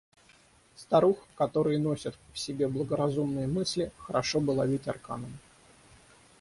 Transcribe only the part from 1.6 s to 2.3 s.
носят